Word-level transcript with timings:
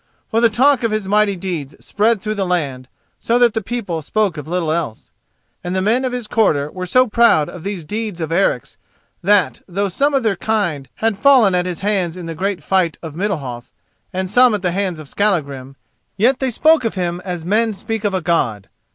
For 0.31 0.41
the 0.41 0.49
talk 0.49 0.81
of 0.81 0.89
his 0.89 1.07
mighty 1.07 1.35
deeds 1.35 1.75
spread 1.79 2.21
through 2.23 2.33
the 2.33 2.43
land, 2.47 2.87
so 3.19 3.37
that 3.37 3.53
the 3.53 3.61
people 3.61 4.01
spoke 4.01 4.35
of 4.35 4.47
little 4.47 4.71
else. 4.71 5.11
And 5.63 5.75
the 5.75 5.79
men 5.83 6.05
of 6.05 6.11
his 6.11 6.25
quarter 6.25 6.71
were 6.71 6.87
so 6.87 7.05
proud 7.05 7.47
of 7.47 7.61
these 7.63 7.85
deeds 7.85 8.19
of 8.19 8.31
Eric's 8.31 8.77
that, 9.21 9.61
though 9.67 9.89
some 9.89 10.15
of 10.15 10.23
their 10.23 10.35
kind 10.35 10.89
had 10.95 11.19
fallen 11.19 11.53
at 11.53 11.67
his 11.67 11.81
hands 11.81 12.17
in 12.17 12.25
the 12.25 12.33
great 12.33 12.63
fight 12.63 12.97
of 13.03 13.13
Middalhof 13.13 13.71
and 14.11 14.27
some 14.27 14.55
at 14.55 14.63
the 14.63 14.71
hands 14.71 14.97
of 14.97 15.07
Skallagrim, 15.07 15.75
yet 16.17 16.39
they 16.39 16.49
spoke 16.49 16.83
of 16.83 16.95
him 16.95 17.21
as 17.23 17.45
men 17.45 17.71
speak 17.71 18.03
of 18.03 18.15
a 18.15 18.21
God. 18.21 18.69